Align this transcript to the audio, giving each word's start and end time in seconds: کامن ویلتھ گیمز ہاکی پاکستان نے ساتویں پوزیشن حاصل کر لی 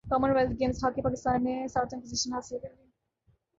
کامن 0.09 0.31
ویلتھ 0.35 0.53
گیمز 0.59 0.83
ہاکی 0.83 1.01
پاکستان 1.01 1.43
نے 1.43 1.55
ساتویں 1.73 2.01
پوزیشن 2.01 2.33
حاصل 2.33 2.57
کر 2.61 2.69
لی 2.69 2.85